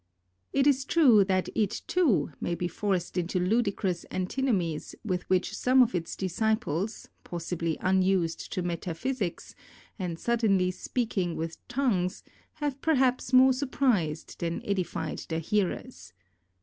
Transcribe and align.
Jt 0.55 0.65
is 0.65 0.83
true 0.83 1.23
that 1.25 1.47
it 1.53 1.83
too 1.85 2.31
may 2.41 2.55
be 2.55 2.67
forced 2.67 3.19
into 3.19 3.39
ludi 3.39 3.71
crous 3.71 4.03
antinomies 4.09 4.95
with 5.05 5.29
which 5.29 5.55
some 5.55 5.83
of 5.83 5.93
its 5.93 6.15
'disciples, 6.15 7.07
possibly 7.23 7.77
unused 7.81 8.51
to 8.53 8.63
metaphysics, 8.63 9.53
and 9.99 10.17
suddenly 10.17 10.71
speaking 10.71 11.35
with 11.35 11.59
tongues, 11.67 12.23
have 12.53 12.81
perhaps 12.81 13.31
more 13.31 13.53
surprised 13.53 14.39
than 14.39 14.63
edified 14.65 15.19
their 15.29 15.37
hearers. 15.37 16.13